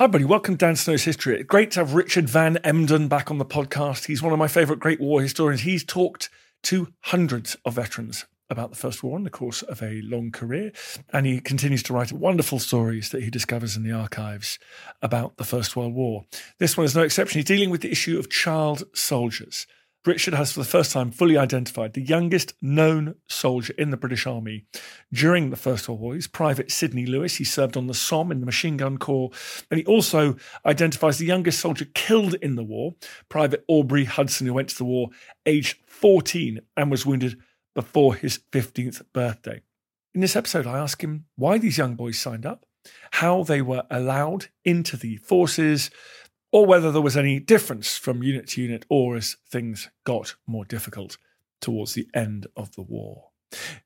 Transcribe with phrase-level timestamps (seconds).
[0.00, 0.24] Hi, buddy.
[0.24, 1.42] Welcome to Dan Snow's History.
[1.42, 4.06] Great to have Richard Van Emden back on the podcast.
[4.06, 5.60] He's one of my favourite Great War historians.
[5.60, 6.30] He's talked
[6.62, 10.72] to hundreds of veterans about the First War in the course of a long career,
[11.12, 14.58] and he continues to write wonderful stories that he discovers in the archives
[15.02, 16.24] about the First World War.
[16.56, 17.38] This one is no exception.
[17.38, 19.66] He's dealing with the issue of child soldiers.
[20.06, 24.26] Richard has, for the first time, fully identified the youngest known soldier in the British
[24.26, 24.64] Army
[25.12, 26.14] during the First World War.
[26.14, 27.36] He's Private Sidney Lewis.
[27.36, 29.30] He served on the Somme in the Machine Gun Corps.
[29.70, 32.94] And he also identifies the youngest soldier killed in the war,
[33.28, 35.10] Private Aubrey Hudson, who went to the war
[35.44, 37.38] aged 14 and was wounded
[37.74, 39.60] before his 15th birthday.
[40.14, 42.64] In this episode, I ask him why these young boys signed up,
[43.12, 45.90] how they were allowed into the forces,
[46.52, 50.64] or whether there was any difference from unit to unit or as things got more
[50.64, 51.16] difficult
[51.60, 53.30] towards the end of the war.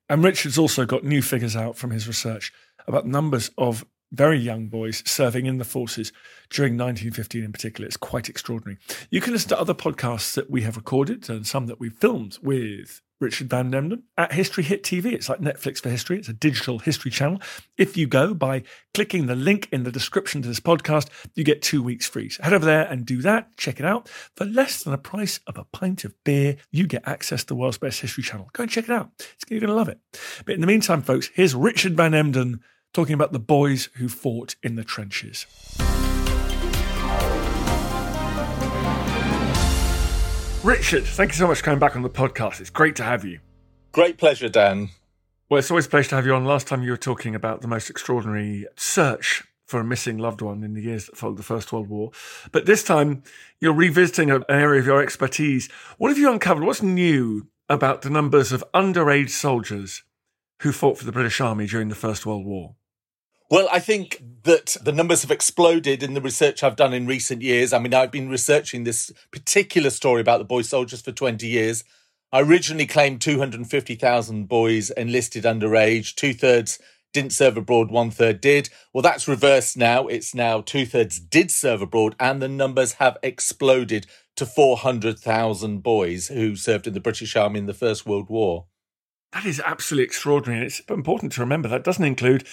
[0.08, 2.52] And Richard's also got new figures out from his research
[2.86, 6.12] about numbers of very young boys serving in the forces
[6.50, 7.86] during 1915 in particular.
[7.86, 8.78] It's quite extraordinary.
[9.10, 12.38] You can listen to other podcasts that we have recorded and some that we've filmed
[12.42, 15.06] with Richard Van Emden at History Hit TV.
[15.12, 16.18] It's like Netflix for history.
[16.18, 17.40] It's a digital history channel.
[17.78, 18.62] If you go by
[18.92, 22.28] clicking the link in the description to this podcast, you get two weeks free.
[22.28, 23.56] So head over there and do that.
[23.56, 24.10] Check it out.
[24.36, 27.54] For less than the price of a pint of beer, you get access to the
[27.54, 28.50] world's best history channel.
[28.52, 29.10] Go and check it out.
[29.18, 29.98] It's, you're going to love it.
[30.44, 32.60] But in the meantime, folks, here's Richard Van Emden
[32.92, 35.46] talking about the boys who fought in the trenches.
[40.64, 42.58] Richard, thank you so much for coming back on the podcast.
[42.58, 43.40] It's great to have you.
[43.92, 44.88] Great pleasure, Dan.
[45.50, 46.46] Well, it's always a pleasure to have you on.
[46.46, 50.64] Last time you were talking about the most extraordinary search for a missing loved one
[50.64, 52.12] in the years that followed the First World War.
[52.50, 53.24] But this time
[53.60, 55.70] you're revisiting an area of your expertise.
[55.98, 56.64] What have you uncovered?
[56.64, 60.02] What's new about the numbers of underage soldiers
[60.62, 62.74] who fought for the British Army during the First World War?
[63.50, 67.42] Well, I think that the numbers have exploded in the research I've done in recent
[67.42, 67.72] years.
[67.72, 71.84] I mean, I've been researching this particular story about the boy soldiers for 20 years.
[72.32, 76.78] I originally claimed 250,000 boys enlisted underage, two thirds
[77.12, 78.68] didn't serve abroad, one third did.
[78.92, 80.08] Well, that's reversed now.
[80.08, 84.06] It's now two thirds did serve abroad, and the numbers have exploded
[84.36, 88.66] to 400,000 boys who served in the British Army in the First World War.
[89.32, 90.62] That is absolutely extraordinary.
[90.62, 92.46] And it's important to remember that doesn't include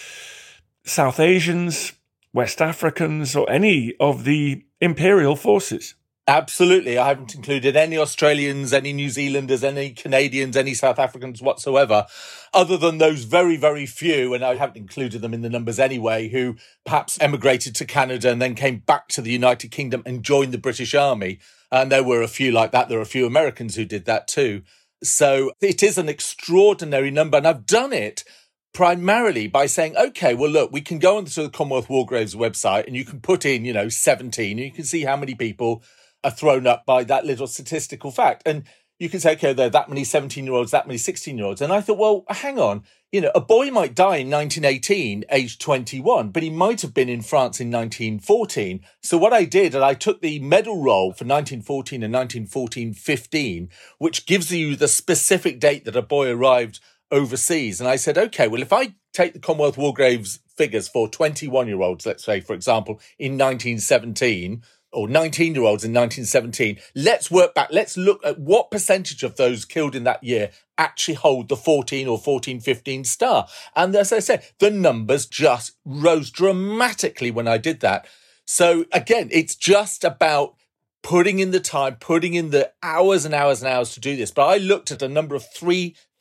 [0.84, 1.94] South Asians,
[2.34, 5.96] West Africans, or any of the imperial forces.
[6.28, 6.98] Absolutely.
[6.98, 12.06] I haven't included any Australians, any New Zealanders, any Canadians, any South Africans whatsoever,
[12.54, 16.30] other than those very, very few, and I haven't included them in the numbers anyway,
[16.30, 16.56] who
[16.86, 20.58] perhaps emigrated to Canada and then came back to the United Kingdom and joined the
[20.58, 21.40] British Army.
[21.72, 22.88] And there were a few like that.
[22.88, 24.62] There are a few Americans who did that too.
[25.04, 27.38] So it is an extraordinary number.
[27.38, 28.24] And I've done it
[28.74, 32.88] primarily by saying, okay, well, look, we can go onto the Commonwealth War Graves website
[32.88, 35.84] and you can put in, you know, 17 and you can see how many people
[36.24, 38.44] are thrown up by that little statistical fact.
[38.46, 38.64] And
[39.00, 41.48] you can say, okay, there are that many 17 year olds, that many 16 year
[41.48, 41.60] olds.
[41.60, 45.60] And I thought, well, hang on, you know, a boy might die in 1918, aged
[45.60, 48.82] 21, but he might have been in France in 1914.
[49.02, 53.70] So what I did, and I took the medal roll for 1914 and 1914 15,
[53.98, 56.80] which gives you the specific date that a boy arrived
[57.12, 57.80] overseas.
[57.80, 61.68] And I said, okay, well, if I take the Commonwealth War Graves figures for 21
[61.68, 64.64] year olds, let's say, for example, in 1917
[64.94, 66.78] or 19 year olds in 1917.
[66.96, 67.70] Let's work back.
[67.72, 72.08] Let's look at what percentage of those killed in that year actually hold the 14
[72.08, 73.48] or 14, 15 star.
[73.76, 78.08] And as I said, the numbers just rose dramatically when I did that.
[78.46, 80.56] So again, it's just about
[81.04, 84.32] putting in the time, putting in the hours and hours and hours to do this.
[84.32, 85.46] But I looked at a number of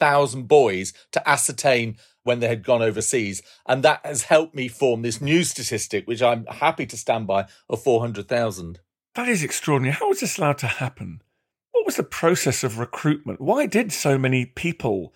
[0.00, 3.42] 3,000 boys to ascertain when they had gone overseas.
[3.66, 7.46] And that has helped me form this new statistic, which I'm happy to stand by,
[7.68, 8.80] of 400,000.
[9.14, 9.94] That is extraordinary.
[9.94, 11.22] How was this allowed to happen?
[11.72, 13.40] What was the process of recruitment?
[13.40, 15.14] Why did so many people,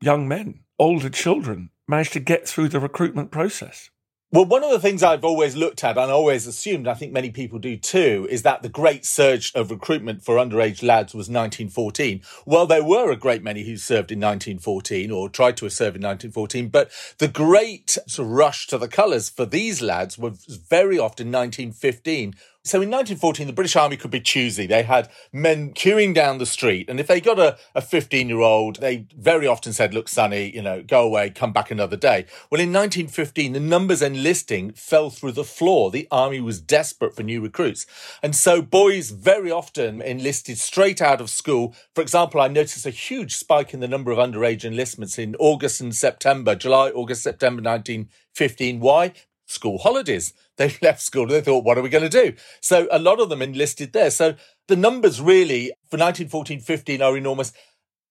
[0.00, 3.90] young men, older children, manage to get through the recruitment process?
[4.34, 7.28] Well, one of the things I've always looked at and always assumed, I think many
[7.28, 12.22] people do too, is that the great surge of recruitment for underage lads was 1914.
[12.46, 16.00] Well, there were a great many who served in 1914 or tried to serve in
[16.00, 22.34] 1914, but the great rush to the colours for these lads was very often 1915
[22.64, 24.66] so in 1914, the British Army could be choosy.
[24.66, 26.88] They had men queuing down the street.
[26.88, 30.54] And if they got a, a 15 year old, they very often said, look, Sonny,
[30.54, 32.24] you know, go away, come back another day.
[32.50, 35.90] Well, in 1915, the numbers enlisting fell through the floor.
[35.90, 37.84] The army was desperate for new recruits.
[38.22, 41.74] And so boys very often enlisted straight out of school.
[41.96, 45.80] For example, I noticed a huge spike in the number of underage enlistments in August
[45.80, 48.78] and September, July, August, September 1915.
[48.78, 49.12] Why?
[49.52, 51.22] School holidays they left school.
[51.22, 52.34] And they thought, what are we going to do?
[52.60, 54.10] So a lot of them enlisted there.
[54.10, 54.34] So
[54.68, 57.52] the numbers really for 1914 15 are enormous.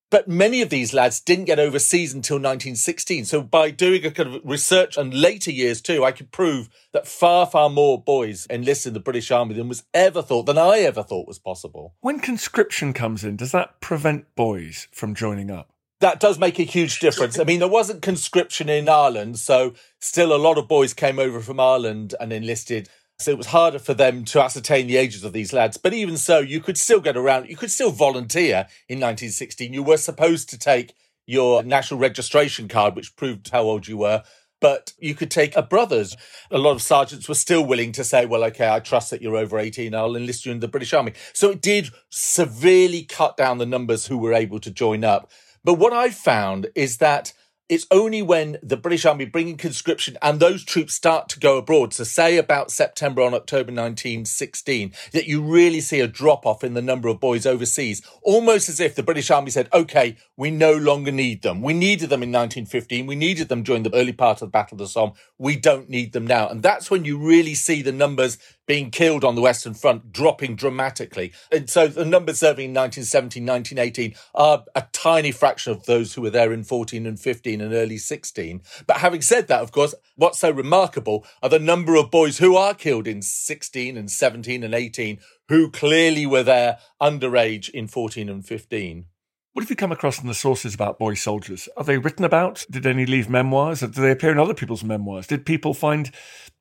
[0.10, 3.24] But many of these lads didn't get overseas until 1916.
[3.24, 7.08] So by doing a kind of research and later years too, I could prove that
[7.08, 10.80] far, far more boys enlisted in the British Army than was ever thought, than I
[10.80, 11.94] ever thought was possible.
[12.02, 15.71] When conscription comes in, does that prevent boys from joining up?
[16.02, 17.40] That does make a huge difference.
[17.40, 21.40] I mean, there wasn't conscription in Ireland, so still a lot of boys came over
[21.40, 22.90] from Ireland and enlisted.
[23.20, 25.78] So it was harder for them to ascertain the ages of these lads.
[25.78, 29.74] But even so, you could still get around, you could still volunteer in 1916.
[29.74, 30.96] You were supposed to take
[31.28, 34.24] your national registration card, which proved how old you were.
[34.60, 36.16] But you could take a brother's.
[36.50, 39.38] A lot of sergeants were still willing to say, well, okay, I trust that you're
[39.38, 39.94] over 18.
[39.94, 41.14] I'll enlist you in the British Army.
[41.34, 45.32] So it did severely cut down the numbers who were able to join up.
[45.64, 47.34] But what I've found is that
[47.72, 51.58] it's only when the British Army bring in conscription and those troops start to go
[51.58, 56.66] abroad, so say about September on October 1916, that you really see a drop off
[56.66, 60.52] in the number of boys overseas, almost as if the British Army said, okay, we
[60.52, 61.62] no longer need them.
[61.62, 63.06] We needed them in 1915.
[63.06, 65.14] We needed them during the early part of the Battle of the Somme.
[65.38, 66.50] We don't need them now.
[66.50, 68.38] And that's when you really see the numbers
[68.72, 71.34] being killed on the Western Front dropping dramatically.
[71.52, 76.22] And so the numbers serving in 1917, 1918 are a tiny fraction of those who
[76.22, 78.62] were there in 14 and 15 and early 16.
[78.88, 82.56] But having said that, of course, what's so remarkable are the number of boys who
[82.56, 85.20] are killed in 16 and 17 and 18
[85.50, 89.04] who clearly were there underage in 14 and 15.
[89.52, 91.68] What have you come across in the sources about boy soldiers?
[91.76, 92.66] Are they written about?
[92.72, 93.84] Did any leave memoirs?
[93.84, 95.28] Or Do they appear in other people's memoirs?
[95.28, 96.10] Did people find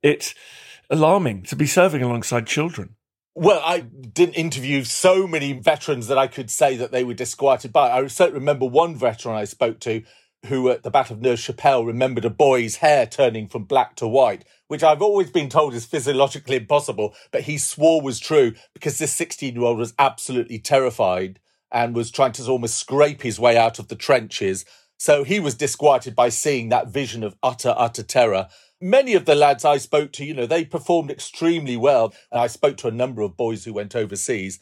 [0.03, 0.35] it
[0.91, 2.97] alarming to be serving alongside children.
[3.35, 7.73] Well, I didn't interview so many veterans that I could say that they were disquieted
[7.73, 7.91] by.
[7.91, 10.03] I certainly remember one veteran I spoke to
[10.47, 14.09] who at the Battle of Neuve Chapelle remembered a boy's hair turning from black to
[14.09, 18.99] white, which I've always been told is physiologically impossible, but he swore was true because
[18.99, 23.57] this 16 year old was absolutely terrified and was trying to almost scrape his way
[23.57, 24.65] out of the trenches.
[24.99, 28.49] So he was disquieted by seeing that vision of utter, utter terror
[28.81, 32.15] many of the lads I spoke to, you know, they performed extremely well.
[32.31, 34.59] And I spoke to a number of boys who went overseas,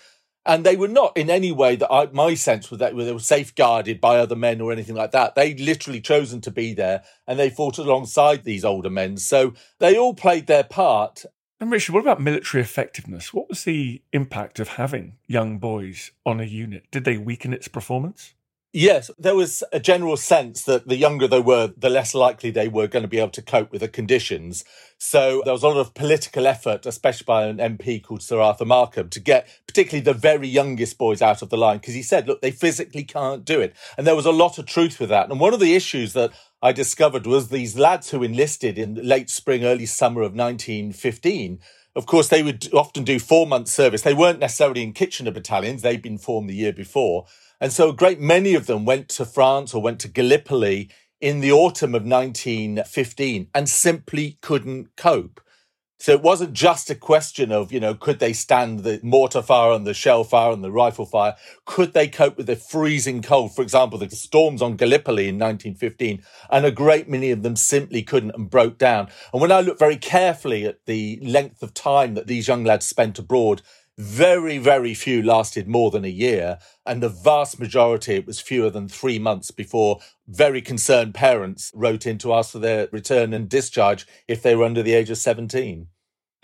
[0.46, 3.18] and they were not in any way that I, my sense was that they were
[3.18, 5.34] safeguarded by other men or anything like that.
[5.34, 9.18] They literally chosen to be there, and they fought alongside these older men.
[9.18, 11.24] So they all played their part.
[11.60, 13.34] And Richard, what about military effectiveness?
[13.34, 16.86] What was the impact of having young boys on a unit?
[16.90, 18.34] Did they weaken its performance?
[18.74, 22.68] Yes, there was a general sense that the younger they were, the less likely they
[22.68, 24.62] were going to be able to cope with the conditions.
[24.98, 28.66] So there was a lot of political effort, especially by an MP called Sir Arthur
[28.66, 32.28] Markham, to get particularly the very youngest boys out of the line because he said,
[32.28, 33.74] look, they physically can't do it.
[33.96, 35.30] And there was a lot of truth with that.
[35.30, 39.30] And one of the issues that I discovered was these lads who enlisted in late
[39.30, 41.60] spring, early summer of 1915
[41.96, 44.02] of course, they would often do four month service.
[44.02, 45.82] They weren't necessarily in Kitchener battalions.
[45.82, 47.26] They'd been formed the year before.
[47.60, 51.40] And so a great many of them went to France or went to Gallipoli in
[51.40, 55.40] the autumn of 1915 and simply couldn't cope.
[56.00, 59.72] So it wasn't just a question of, you know, could they stand the mortar fire
[59.72, 61.34] and the shell fire and the rifle fire?
[61.64, 63.56] Could they cope with the freezing cold?
[63.56, 68.04] For example, the storms on Gallipoli in 1915, and a great many of them simply
[68.04, 69.08] couldn't and broke down.
[69.32, 72.86] And when I look very carefully at the length of time that these young lads
[72.86, 73.62] spent abroad,
[73.98, 76.58] very, very few lasted more than a year.
[76.86, 82.06] And the vast majority, it was fewer than three months before very concerned parents wrote
[82.06, 85.18] in to ask for their return and discharge if they were under the age of
[85.18, 85.88] 17.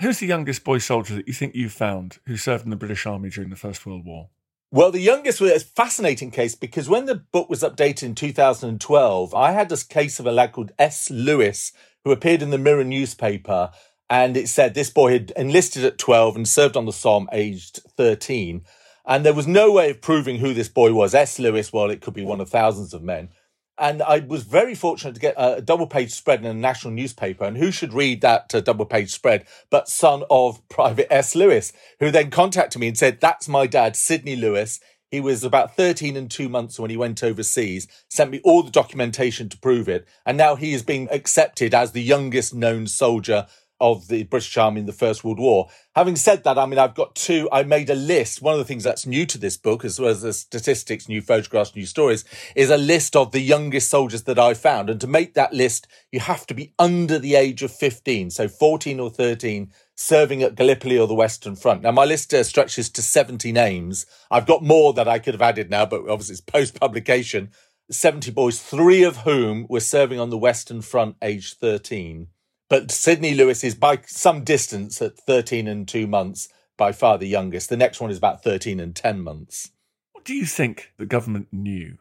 [0.03, 3.07] Who's the youngest boy soldier that you think you found who served in the British
[3.07, 4.31] Army during the First World War?
[4.73, 9.33] Well, the youngest was a fascinating case because when the book was updated in 2012,
[9.33, 11.11] I had this case of a lad called S.
[11.11, 11.71] Lewis
[12.03, 13.71] who appeared in the Mirror newspaper
[14.11, 17.81] and it said this boy had enlisted at 12 and served on the Somme aged
[17.97, 18.63] 13.
[19.07, 21.15] And there was no way of proving who this boy was.
[21.15, 21.39] S.
[21.39, 23.31] Lewis, well, it could be one of thousands of men.
[23.77, 27.45] And I was very fortunate to get a double page spread in a national newspaper.
[27.45, 31.35] And who should read that uh, double page spread but son of Private S.
[31.35, 34.81] Lewis, who then contacted me and said, That's my dad, Sidney Lewis.
[35.11, 38.71] He was about 13 and two months when he went overseas, sent me all the
[38.71, 40.09] documentation to prove it.
[40.27, 43.47] And now he is being accepted as the youngest known soldier
[43.85, 45.69] of the British Army in the First World War.
[45.95, 48.41] Having said that, I mean, I've got two, I made a list.
[48.41, 51.21] One of the things that's new to this book, as well as the statistics, new
[51.21, 52.25] photographs, new stories,
[52.57, 54.89] is a list of the youngest soldiers that I found.
[54.89, 58.49] And to make that list, you have to be under the age of 15, so
[58.49, 61.83] 14 or 13, serving at Gallipoli or the Western Front.
[61.83, 64.07] Now, my list uh, stretches to 70 names.
[64.31, 67.51] I've got more that I could have added now, but obviously it's post publication.
[67.91, 72.29] 70 boys, three of whom were serving on the Western Front aged 13.
[72.75, 77.29] But Sidney Lewis is by some distance at 13 and two months, by far the
[77.29, 77.69] youngest.
[77.69, 79.71] The next one is about 13 and 10 months.
[80.11, 81.99] What do you think the government knew?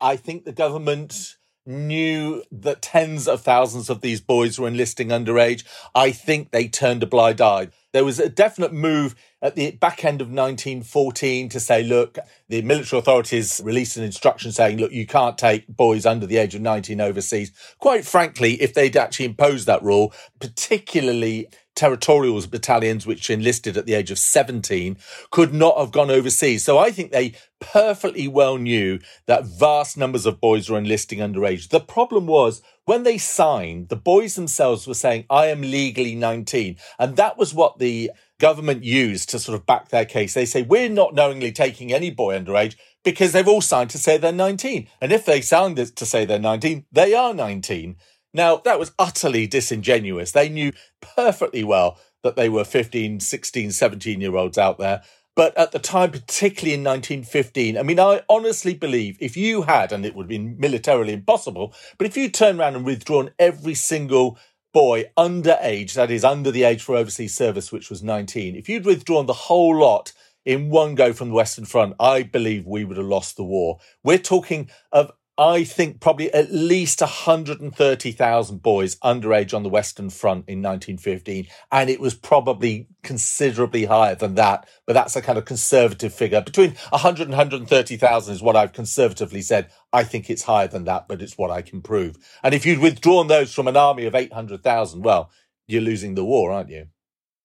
[0.00, 1.35] I think the government
[1.66, 5.64] knew that tens of thousands of these boys were enlisting underage.
[5.94, 7.68] I think they turned a blind eye.
[7.92, 12.18] There was a definite move at the back end of 1914 to say, look,
[12.48, 16.54] the military authorities released an instruction saying, look, you can't take boys under the age
[16.54, 17.52] of 19 overseas.
[17.78, 23.94] Quite frankly, if they'd actually imposed that rule, particularly territorials battalions which enlisted at the
[23.94, 24.96] age of 17
[25.30, 26.64] could not have gone overseas.
[26.64, 31.68] So I think they perfectly well knew that vast numbers of boys were enlisting underage.
[31.68, 36.76] The problem was when they signed, the boys themselves were saying, I am legally 19.
[36.98, 40.34] And that was what the government used to sort of back their case.
[40.34, 44.18] They say, we're not knowingly taking any boy underage because they've all signed to say
[44.18, 44.88] they're 19.
[45.00, 47.96] And if they signed to say they're 19, they are 19.
[48.36, 50.32] Now, that was utterly disingenuous.
[50.32, 55.02] They knew perfectly well that they were 15, 16, 17 year olds out there.
[55.34, 59.90] But at the time, particularly in 1915, I mean, I honestly believe if you had,
[59.90, 63.74] and it would have been militarily impossible, but if you turned around and withdrawn every
[63.74, 64.38] single
[64.72, 68.68] boy under age, that is under the age for overseas service, which was 19, if
[68.68, 70.12] you'd withdrawn the whole lot
[70.44, 73.78] in one go from the Western Front, I believe we would have lost the war.
[74.04, 80.48] We're talking of I think probably at least 130,000 boys underage on the Western Front
[80.48, 81.46] in 1915.
[81.70, 84.66] And it was probably considerably higher than that.
[84.86, 86.40] But that's a kind of conservative figure.
[86.40, 89.70] Between 100 and 130,000 is what I've conservatively said.
[89.92, 92.16] I think it's higher than that, but it's what I can prove.
[92.42, 95.30] And if you'd withdrawn those from an army of 800,000, well,
[95.66, 96.86] you're losing the war, aren't you?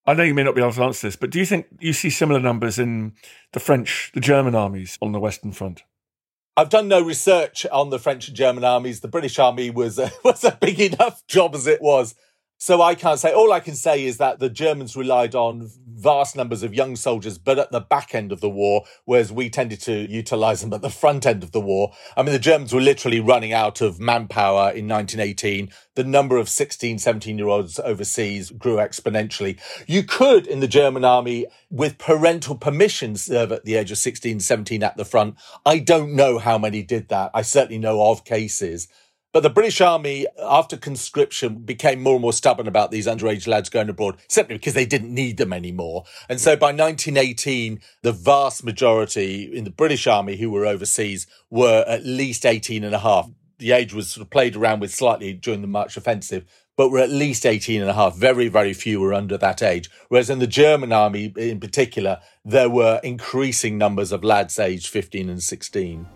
[0.06, 1.92] I know you may not be able to answer this, but do you think you
[1.92, 3.12] see similar numbers in
[3.52, 5.82] the French, the German armies on the Western Front?
[6.56, 9.00] I've done no research on the French and German armies.
[9.00, 12.14] The British army was uh, was a big enough job as it was.
[12.62, 13.32] So I can't say.
[13.32, 17.36] All I can say is that the Germans relied on vast numbers of young soldiers,
[17.36, 20.80] but at the back end of the war, whereas we tended to utilize them at
[20.80, 21.92] the front end of the war.
[22.16, 25.72] I mean, the Germans were literally running out of manpower in 1918.
[25.96, 29.58] The number of 16, 17 year olds overseas grew exponentially.
[29.88, 34.38] You could, in the German army, with parental permission, serve at the age of 16,
[34.38, 35.34] 17 at the front.
[35.66, 37.32] I don't know how many did that.
[37.34, 38.86] I certainly know of cases.
[39.32, 43.70] But the British Army, after conscription, became more and more stubborn about these underage lads
[43.70, 46.04] going abroad, simply because they didn't need them anymore.
[46.28, 51.82] And so by 1918, the vast majority in the British Army who were overseas were
[51.88, 53.30] at least 18 and a half.
[53.58, 56.44] The age was sort of played around with slightly during the March offensive,
[56.76, 58.14] but were at least 18 and a half.
[58.14, 59.88] Very, very few were under that age.
[60.08, 65.30] Whereas in the German army in particular, there were increasing numbers of lads aged 15
[65.30, 66.06] and 16.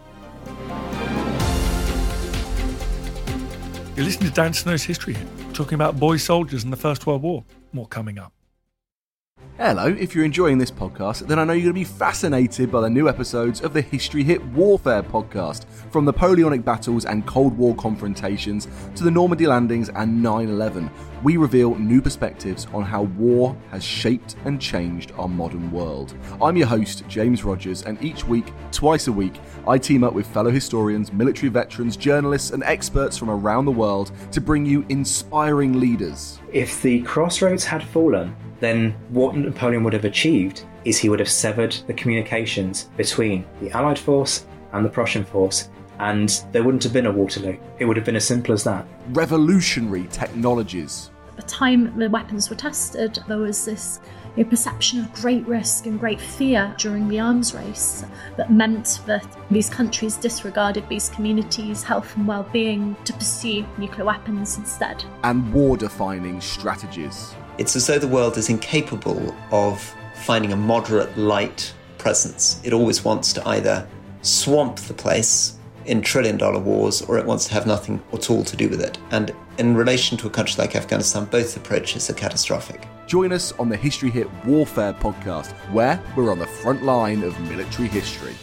[3.97, 5.17] You're listening to Dan Snow's History
[5.55, 7.43] talking about boy soldiers in the First World War.
[7.73, 8.36] More coming up.
[9.59, 12.83] Hello, if you're enjoying this podcast, then I know you're going to be fascinated by
[12.83, 17.75] the new episodes of the History Hit Warfare podcast, from Napoleonic battles and Cold War
[17.75, 20.91] confrontations to the Normandy landings and 9 11.
[21.23, 26.15] we reveal new perspectives on how war has shaped and changed our modern world.
[26.43, 30.27] I'm your host, James Rogers, and each week, twice a week, I team up with
[30.27, 35.81] fellow historians, military veterans, journalists, and experts from around the world to bring you inspiring
[35.81, 36.41] leaders.
[36.53, 41.29] If the crossroads had fallen, then what Napoleon would have achieved is he would have
[41.29, 46.93] severed the communications between the Allied force and the Prussian force, and there wouldn't have
[46.93, 47.59] been a Waterloo.
[47.79, 48.87] It would have been as simple as that.
[49.11, 51.11] Revolutionary technologies.
[51.31, 54.01] At the time the weapons were tested, there was this
[54.37, 58.05] you know, perception of great risk and great fear during the arms race
[58.37, 64.05] that meant that these countries disregarded these communities' health and well being to pursue nuclear
[64.05, 65.05] weapons instead.
[65.25, 67.35] And war defining strategies.
[67.59, 69.81] It's as though the world is incapable of
[70.15, 72.61] finding a moderate light presence.
[72.65, 73.89] It always wants to either
[74.21, 78.45] swamp the place in trillion dollar wars or it wants to have nothing at all
[78.45, 78.99] to do with it.
[79.11, 82.87] And in relation to a country like Afghanistan, both approaches are catastrophic.
[83.07, 87.39] Join us on the History Hit Warfare podcast, where we're on the front line of
[87.41, 88.35] military history.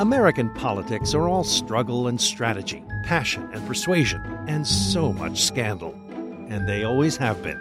[0.00, 5.92] American politics are all struggle and strategy, passion and persuasion, and so much scandal.
[6.48, 7.60] And they always have been.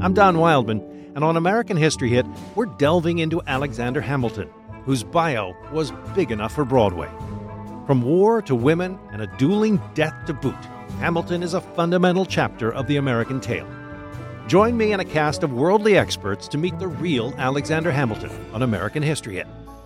[0.00, 0.78] I'm Don Wildman,
[1.16, 4.48] and on American History Hit, we're delving into Alexander Hamilton,
[4.84, 7.10] whose bio was big enough for Broadway.
[7.88, 10.54] From war to women and a dueling death to boot,
[11.00, 13.66] Hamilton is a fundamental chapter of the American tale.
[14.46, 18.62] Join me and a cast of worldly experts to meet the real Alexander Hamilton on
[18.62, 19.48] American History Hit,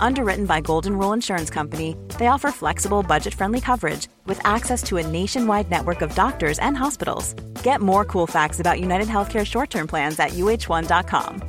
[0.00, 4.96] Underwritten by Golden Rule Insurance Company, they offer flexible, budget friendly coverage with access to
[4.96, 7.34] a nationwide network of doctors and hospitals.
[7.62, 11.42] Get more cool facts about United Healthcare short term plans at uh1.com.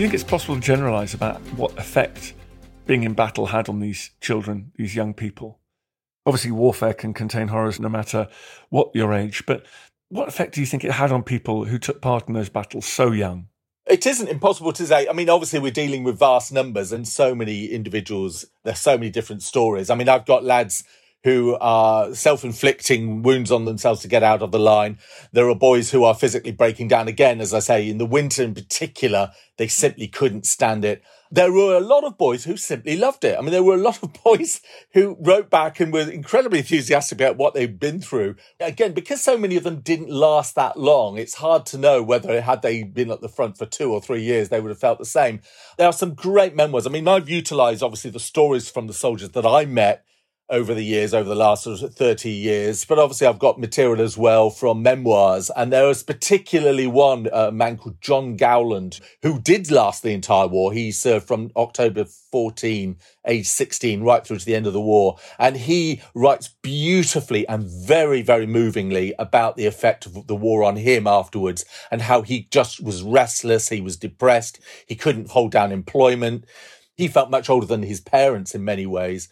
[0.00, 2.32] Do you think it's possible to generalize about what effect
[2.86, 5.58] being in battle had on these children, these young people?
[6.24, 8.28] Obviously, warfare can contain horrors no matter
[8.70, 9.66] what your age, but
[10.10, 12.84] what effect do you think it had on people who took part in those battles
[12.84, 13.48] so young?
[13.86, 15.08] It isn't impossible to say.
[15.08, 18.44] I mean, obviously, we're dealing with vast numbers and so many individuals.
[18.62, 19.88] There's so many different stories.
[19.88, 20.84] I mean, I've got lads
[21.24, 24.98] who are self-inflicting wounds on themselves to get out of the line.
[25.32, 27.08] There are boys who are physically breaking down.
[27.08, 31.02] Again, as I say, in the winter in particular, they simply couldn't stand it.
[31.30, 33.38] There were a lot of boys who simply loved it.
[33.38, 34.62] I mean, there were a lot of boys
[34.94, 38.36] who wrote back and were incredibly enthusiastic about what they'd been through.
[38.58, 42.40] Again, because so many of them didn't last that long, it's hard to know whether
[42.40, 44.98] had they been at the front for two or three years, they would have felt
[44.98, 45.40] the same.
[45.76, 46.86] There are some great memoirs.
[46.86, 50.04] I mean, I've utilized obviously the stories from the soldiers that I met
[50.50, 52.84] over the years, over the last sort of 30 years.
[52.84, 55.50] But obviously, I've got material as well from memoirs.
[55.54, 60.48] And there was particularly one uh, man called John Gowland, who did last the entire
[60.48, 60.72] war.
[60.72, 65.18] He served from October 14, age 16, right through to the end of the war.
[65.38, 70.76] And he writes beautifully and very, very movingly about the effect of the war on
[70.76, 73.68] him afterwards and how he just was restless.
[73.68, 74.58] He was depressed.
[74.84, 76.44] He couldn't hold down employment.
[76.96, 79.28] He felt much older than his parents in many ways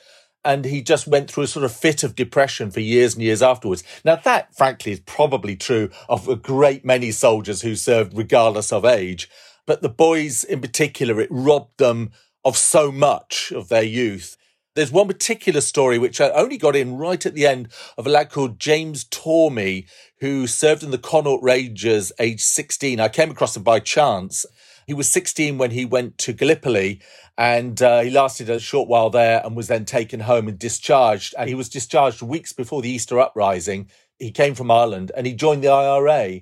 [0.49, 3.43] and he just went through a sort of fit of depression for years and years
[3.43, 3.85] afterwards.
[4.03, 8.87] Now, that, frankly, is probably true of a great many soldiers who served regardless of
[8.87, 9.29] age.
[9.67, 12.13] But the boys in particular, it robbed them
[12.47, 14.39] of so much of their youth.
[14.75, 18.11] There's one particular story which I only got in right at the end of a
[18.11, 19.87] lad called James Tormey,
[20.21, 23.01] who served in the Connaught Rangers age 16.
[23.01, 24.47] I came across him by chance.
[24.89, 27.03] He was 16 when he went to Gallipoli
[27.37, 31.35] and uh, he lasted a short while there and was then taken home and discharged.
[31.37, 33.91] And he was discharged weeks before the Easter uprising.
[34.19, 36.41] He came from Ireland and he joined the IRA.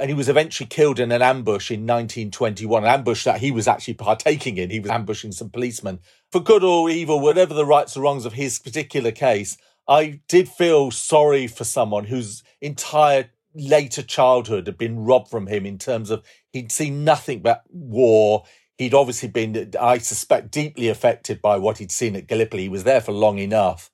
[0.00, 3.68] And he was eventually killed in an ambush in 1921, an ambush that he was
[3.68, 4.70] actually partaking in.
[4.70, 6.00] He was ambushing some policemen.
[6.32, 10.48] For good or evil, whatever the rights or wrongs of his particular case, I did
[10.48, 16.10] feel sorry for someone whose entire later childhood had been robbed from him in terms
[16.10, 18.44] of he'd seen nothing but war.
[18.78, 22.64] He'd obviously been, I suspect, deeply affected by what he'd seen at Gallipoli.
[22.64, 23.90] He was there for long enough.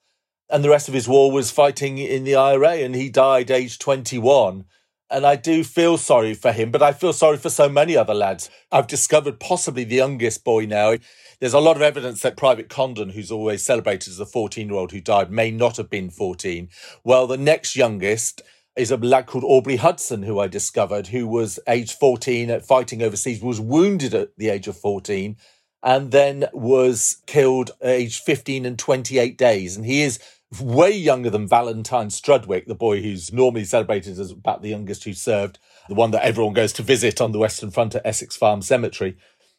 [0.50, 3.80] And the rest of his war was fighting in the IRA, and he died aged
[3.80, 4.64] 21.
[5.08, 8.14] And I do feel sorry for him, but I feel sorry for so many other
[8.14, 8.50] lads.
[8.70, 10.96] I've discovered possibly the youngest boy now.
[11.38, 14.78] There's a lot of evidence that Private Condon, who's always celebrated as a 14 year
[14.78, 16.68] old who died, may not have been 14.
[17.04, 18.42] Well, the next youngest
[18.76, 23.02] is a lad called Aubrey Hudson, who I discovered, who was age 14 at fighting
[23.02, 25.36] overseas, was wounded at the age of 14,
[25.82, 29.76] and then was killed uh, at age 15 and 28 days.
[29.76, 30.18] And he is
[30.60, 35.12] way younger than Valentine Strudwick, the boy who's normally celebrated as about the youngest who
[35.12, 35.58] served,
[35.88, 39.16] the one that everyone goes to visit on the Western Front at Essex Farm Cemetery.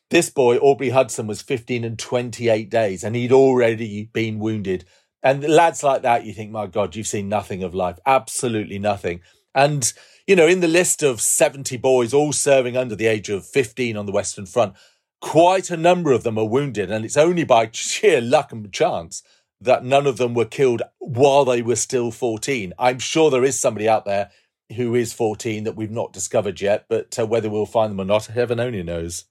[0.10, 4.86] This boy, Aubrey Hudson, was 15 and 28 days, and he'd already been wounded.
[5.24, 9.22] And lads like that, you think, my God, you've seen nothing of life, absolutely nothing.
[9.56, 9.92] And,
[10.28, 13.96] you know, in the list of 70 boys, all serving under the age of 15
[13.96, 14.74] on the Western Front,
[15.22, 16.92] quite a number of them are wounded.
[16.92, 19.24] And it's only by sheer luck and chance
[19.62, 22.74] that none of them were killed while they were still 14.
[22.78, 24.30] I'm sure there is somebody out there
[24.76, 28.06] who is 14 that we've not discovered yet, but uh, whether we'll find them or
[28.06, 29.26] not, heaven only knows.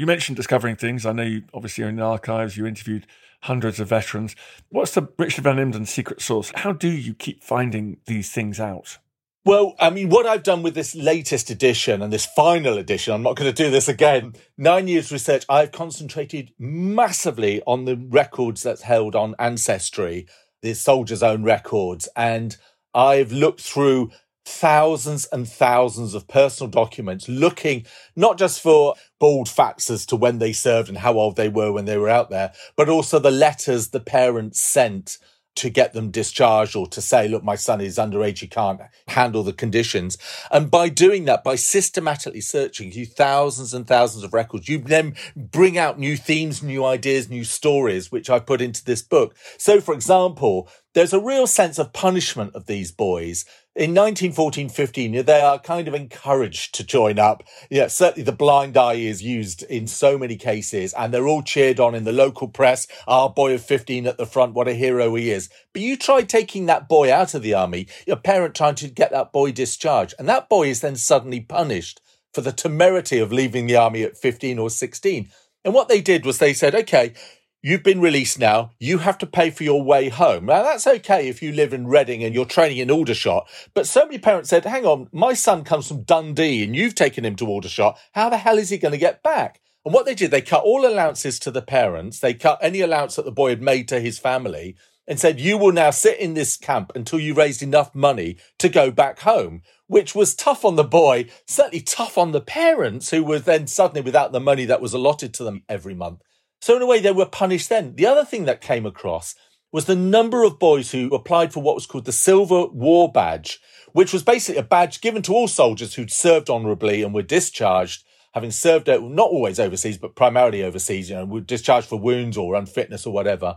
[0.00, 1.04] You mentioned discovering things.
[1.04, 3.06] I know you obviously are in the archives, you interviewed
[3.42, 4.34] hundreds of veterans.
[4.70, 6.50] What's the Richard Van Emden secret sauce?
[6.54, 8.96] How do you keep finding these things out?
[9.44, 13.22] Well, I mean, what I've done with this latest edition and this final edition, I'm
[13.22, 14.36] not going to do this again.
[14.56, 20.26] Nine years research, I've concentrated massively on the records that's held on Ancestry,
[20.62, 22.08] the soldiers' own records.
[22.16, 22.56] And
[22.94, 24.12] I've looked through
[24.46, 27.84] thousands and thousands of personal documents looking
[28.16, 31.70] not just for bald facts as to when they served and how old they were
[31.70, 35.18] when they were out there, but also the letters the parents sent
[35.56, 39.42] to get them discharged or to say, look, my son is underage, he can't handle
[39.42, 40.16] the conditions.
[40.50, 45.16] And by doing that, by systematically searching through thousands and thousands of records, you then
[45.36, 49.36] bring out new themes, new ideas, new stories, which I put into this book.
[49.58, 53.44] So, for example, there's a real sense of punishment of these boys
[53.76, 57.44] in 1914 15 they are kind of encouraged to join up.
[57.70, 61.78] Yeah certainly the blind eye is used in so many cases and they're all cheered
[61.78, 62.88] on in the local press.
[63.06, 65.48] Our boy of 15 at the front what a hero he is.
[65.72, 69.12] But you try taking that boy out of the army your parent trying to get
[69.12, 72.00] that boy discharged and that boy is then suddenly punished
[72.34, 75.30] for the temerity of leaving the army at 15 or 16
[75.64, 77.14] and what they did was they said okay
[77.62, 78.70] You've been released now.
[78.78, 80.46] You have to pay for your way home.
[80.46, 83.46] Now, that's okay if you live in Reading and you're training in Aldershot.
[83.74, 87.22] But so many parents said, hang on, my son comes from Dundee and you've taken
[87.22, 87.98] him to Aldershot.
[88.12, 89.60] How the hell is he going to get back?
[89.84, 92.18] And what they did, they cut all allowances to the parents.
[92.18, 94.74] They cut any allowance that the boy had made to his family
[95.06, 98.70] and said, you will now sit in this camp until you raised enough money to
[98.70, 103.22] go back home, which was tough on the boy, certainly tough on the parents who
[103.22, 106.22] were then suddenly without the money that was allotted to them every month.
[106.60, 107.94] So in a way, they were punished then.
[107.96, 109.34] The other thing that came across
[109.72, 113.60] was the number of boys who applied for what was called the Silver War Badge,
[113.92, 118.04] which was basically a badge given to all soldiers who'd served honourably and were discharged,
[118.34, 122.54] having served not always overseas, but primarily overseas, you know, were discharged for wounds or
[122.54, 123.56] unfitness or whatever.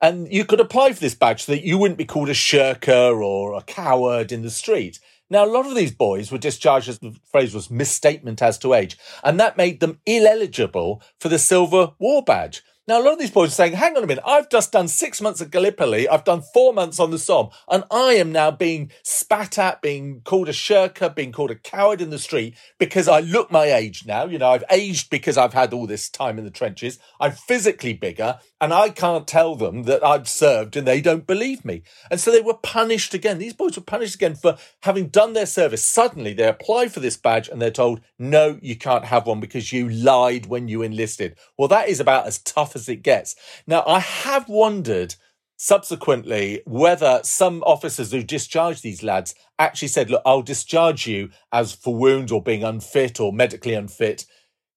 [0.00, 3.22] And you could apply for this badge so that you wouldn't be called a shirker
[3.22, 4.98] or a coward in the street.
[5.30, 8.74] Now, a lot of these boys were discharged, as the phrase was, misstatement as to
[8.74, 12.62] age, and that made them ineligible for the Silver War Badge.
[12.86, 14.88] Now, a lot of these boys are saying, hang on a minute, I've just done
[14.88, 18.50] six months at Gallipoli, I've done four months on the Somme, and I am now
[18.50, 23.08] being spat at, being called a shirker, being called a coward in the street because
[23.08, 24.26] I look my age now.
[24.26, 26.98] You know, I've aged because I've had all this time in the trenches.
[27.18, 31.66] I'm physically bigger, and I can't tell them that I've served and they don't believe
[31.66, 31.82] me.
[32.10, 33.36] And so they were punished again.
[33.36, 35.84] These boys were punished again for having done their service.
[35.84, 39.70] Suddenly they apply for this badge and they're told, no, you can't have one because
[39.70, 41.36] you lied when you enlisted.
[41.58, 43.34] Well, that is about as tough as it gets.
[43.66, 45.14] Now, I have wondered
[45.56, 51.72] subsequently whether some officers who discharged these lads actually said, Look, I'll discharge you as
[51.72, 54.26] for wounds or being unfit or medically unfit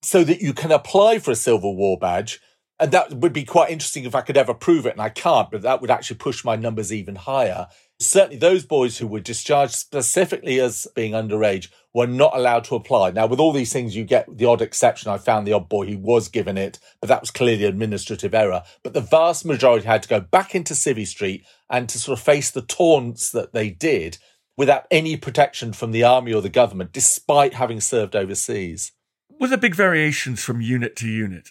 [0.02, 2.40] so that you can apply for a Silver War badge.
[2.80, 5.50] And that would be quite interesting if I could ever prove it, and I can't,
[5.50, 7.68] but that would actually push my numbers even higher
[8.00, 13.12] certainly those boys who were discharged specifically as being underage were not allowed to apply.
[13.12, 15.10] Now, with all these things, you get the odd exception.
[15.10, 18.64] I found the odd boy who was given it, but that was clearly administrative error.
[18.84, 22.24] But the vast majority had to go back into Civvy Street and to sort of
[22.24, 24.20] face the taunts that they did
[24.56, 28.92] without any protection from the army or the government, despite having served overseas.
[29.40, 31.50] Were there big variations from unit to unit?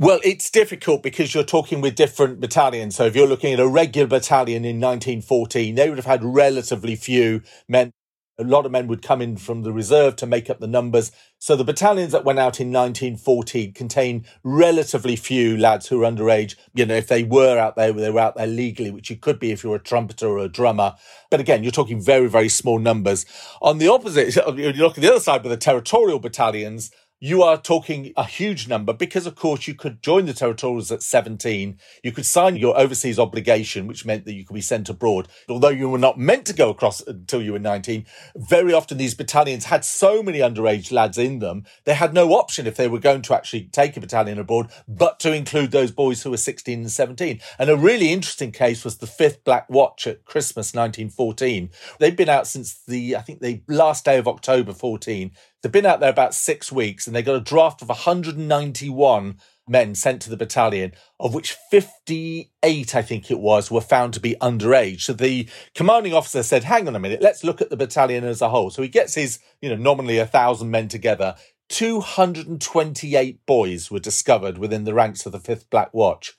[0.00, 2.94] Well, it's difficult because you're talking with different battalions.
[2.94, 6.94] So if you're looking at a regular battalion in 1914, they would have had relatively
[6.94, 7.90] few men.
[8.38, 11.10] A lot of men would come in from the reserve to make up the numbers.
[11.40, 16.54] So the battalions that went out in 1914 contain relatively few lads who are underage.
[16.74, 19.40] You know, if they were out there, they were out there legally, which you could
[19.40, 20.94] be if you're a trumpeter or a drummer.
[21.28, 23.26] But again, you're talking very, very small numbers.
[23.60, 27.56] On the opposite, you look at the other side with the territorial battalions, you are
[27.56, 31.78] talking a huge number because, of course, you could join the territorials at 17.
[32.04, 35.26] You could sign your overseas obligation, which meant that you could be sent abroad.
[35.48, 39.14] Although you were not meant to go across until you were 19, very often these
[39.14, 43.00] battalions had so many underage lads in them, they had no option if they were
[43.00, 46.78] going to actually take a battalion abroad, but to include those boys who were 16
[46.78, 47.40] and 17.
[47.58, 51.70] And a really interesting case was the 5th Black Watch at Christmas 1914.
[51.98, 55.32] They'd been out since the, I think, the last day of October 14.
[55.62, 59.94] They've been out there about six weeks and they got a draft of 191 men
[59.94, 64.36] sent to the battalion, of which 58, I think it was, were found to be
[64.40, 65.02] underage.
[65.02, 68.40] So the commanding officer said, hang on a minute, let's look at the battalion as
[68.40, 68.70] a whole.
[68.70, 71.34] So he gets his, you know, nominally a thousand men together.
[71.68, 76.34] 228 boys were discovered within the ranks of the 5th Black Watch.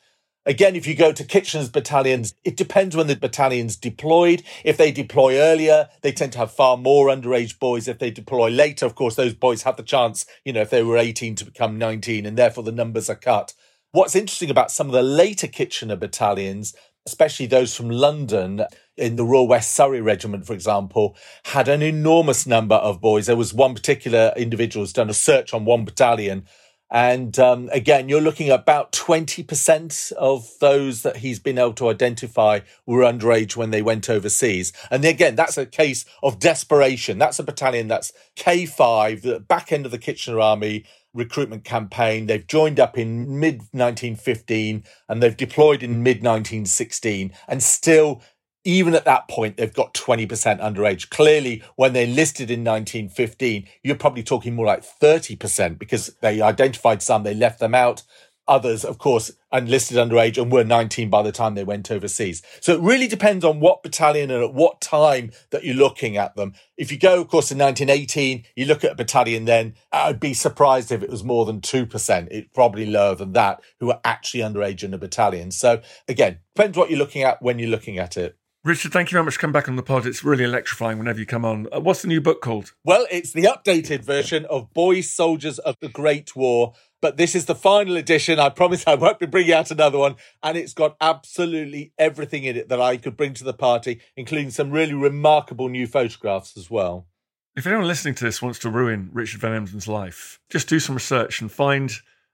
[0.49, 4.41] Again, if you go to Kitchener's battalions, it depends when the battalion's deployed.
[4.63, 7.87] If they deploy earlier, they tend to have far more underage boys.
[7.87, 10.81] If they deploy later, of course, those boys have the chance, you know, if they
[10.81, 13.53] were 18 to become 19, and therefore the numbers are cut.
[13.91, 16.73] What's interesting about some of the later Kitchener battalions,
[17.05, 18.65] especially those from London,
[18.97, 23.27] in the Royal West Surrey Regiment, for example, had an enormous number of boys.
[23.27, 26.47] There was one particular individual who's done a search on one battalion
[26.91, 31.89] and um, again, you're looking at about 20% of those that he's been able to
[31.89, 34.73] identify were underage when they went overseas.
[34.89, 37.19] And again, that's a case of desperation.
[37.19, 42.25] That's a battalion that's K5, the back end of the Kitchener Army recruitment campaign.
[42.25, 48.21] They've joined up in mid 1915 and they've deployed in mid 1916 and still
[48.63, 50.27] even at that point, they've got 20%
[50.59, 51.09] underage.
[51.09, 57.01] Clearly, when they listed in 1915, you're probably talking more like 30% because they identified
[57.01, 58.03] some, they left them out.
[58.47, 62.41] Others, of course, enlisted underage and were 19 by the time they went overseas.
[62.61, 66.35] So it really depends on what battalion and at what time that you're looking at
[66.35, 66.55] them.
[66.75, 70.33] If you go, of course, in 1918, you look at a battalion then, I'd be
[70.33, 72.27] surprised if it was more than 2%.
[72.31, 75.51] It's probably lower than that who are actually underage in a battalion.
[75.51, 78.38] So again, depends what you're looking at when you're looking at it.
[78.65, 80.05] Richard, thank you very much for coming back on the pod.
[80.05, 81.67] It's really electrifying whenever you come on.
[81.71, 82.73] Uh, what's the new book called?
[82.83, 87.45] Well, it's the updated version of Boys Soldiers of the Great War, but this is
[87.45, 88.37] the final edition.
[88.37, 90.17] I promise I won't be bringing out another one.
[90.43, 94.51] And it's got absolutely everything in it that I could bring to the party, including
[94.51, 97.07] some really remarkable new photographs as well.
[97.55, 100.95] If anyone listening to this wants to ruin Richard Van Emden's life, just do some
[100.95, 101.93] research and find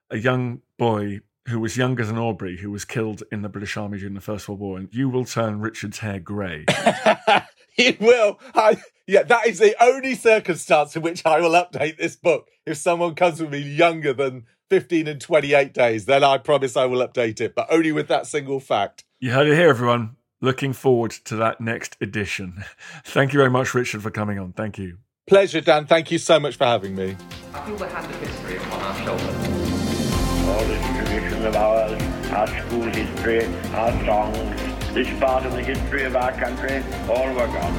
[0.09, 3.99] a young boy who was younger than Aubrey, who was killed in the British Army
[3.99, 6.65] during the First World War, and you will turn Richard's hair grey.
[7.77, 8.39] it will.
[8.55, 8.77] I,
[9.07, 12.49] yeah, that is the only circumstance in which I will update this book.
[12.65, 16.85] If someone comes with me younger than 15 and 28 days, then I promise I
[16.85, 19.03] will update it, but only with that single fact.
[19.19, 20.15] You heard it here, everyone.
[20.41, 22.63] Looking forward to that next edition.
[23.05, 24.53] Thank you very much, Richard, for coming on.
[24.53, 24.97] Thank you.
[25.27, 25.85] Pleasure, Dan.
[25.85, 27.15] Thank you so much for having me.
[27.53, 30.94] I feel the hand of history upon our shoulders.
[31.45, 36.83] Of ours, our school history, our songs, this part of the history of our country,
[37.07, 37.73] all were gone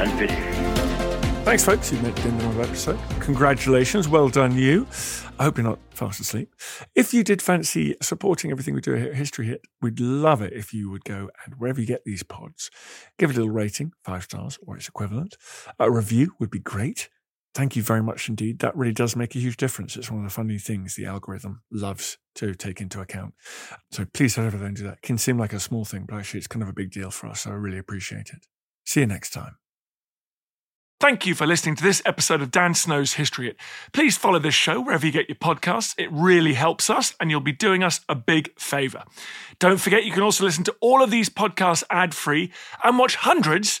[0.00, 1.44] and finished.
[1.44, 1.90] Thanks, folks.
[1.90, 2.98] You've made end of another episode.
[3.20, 4.06] Congratulations.
[4.06, 4.86] Well done, you.
[5.36, 6.54] I hope you're not fast asleep.
[6.94, 10.52] If you did fancy supporting everything we do here at History Hit, we'd love it
[10.52, 12.70] if you would go and wherever you get these pods,
[13.18, 15.36] give it a little rating, five stars or its equivalent.
[15.80, 17.08] A review would be great.
[17.54, 18.60] Thank you very much indeed.
[18.60, 19.96] That really does make a huge difference.
[19.96, 23.34] It's one of the funny things the algorithm loves to take into account.
[23.90, 24.98] So please don't ever do that.
[24.98, 27.10] It can seem like a small thing, but actually it's kind of a big deal
[27.10, 27.40] for us.
[27.40, 28.46] So I really appreciate it.
[28.84, 29.56] See you next time.
[31.00, 33.56] Thank you for listening to this episode of Dan Snow's History Hit.
[33.92, 35.94] Please follow this show wherever you get your podcasts.
[35.96, 39.04] It really helps us, and you'll be doing us a big favour.
[39.60, 43.14] Don't forget, you can also listen to all of these podcasts ad free and watch
[43.14, 43.80] hundreds